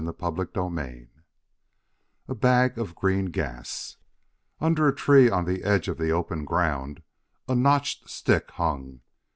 CHAPTER 0.03 0.45
XIV 0.47 1.09
A 2.27 2.33
Bag 2.33 2.79
of 2.79 2.95
Green 2.95 3.25
Gas 3.25 3.97
Under 4.59 4.87
a 4.87 4.95
tree 4.95 5.29
on 5.29 5.45
the 5.45 5.63
edge 5.63 5.87
of 5.87 5.99
the 5.99 6.09
open 6.09 6.43
ground 6.43 7.03
a 7.47 7.53
notched 7.53 8.09
stick 8.09 8.49
hung. 8.49 9.01